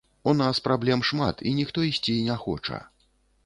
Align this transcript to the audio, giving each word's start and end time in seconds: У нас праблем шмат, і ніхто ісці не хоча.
У 0.29 0.31
нас 0.37 0.61
праблем 0.67 1.03
шмат, 1.11 1.45
і 1.51 1.55
ніхто 1.59 1.87
ісці 1.91 2.19
не 2.33 2.41
хоча. 2.47 2.85